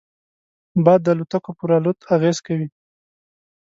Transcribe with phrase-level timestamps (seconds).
[0.83, 2.67] باد د الوتکو پر الوت اغېز کوي